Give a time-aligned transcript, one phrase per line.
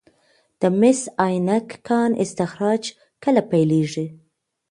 [0.59, 2.83] د مس عینک کان استخراج
[3.23, 4.05] کله پیلیږي؟